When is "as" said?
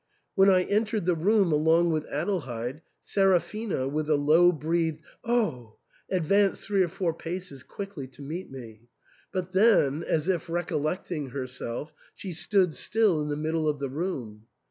10.03-10.27